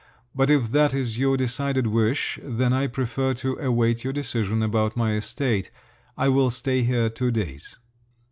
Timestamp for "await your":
3.59-4.11